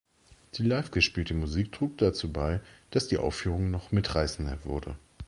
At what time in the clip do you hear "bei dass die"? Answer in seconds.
2.33-3.19